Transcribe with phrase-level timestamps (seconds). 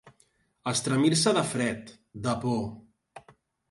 [0.71, 1.95] Estremir-se de fred,
[2.27, 2.63] de por.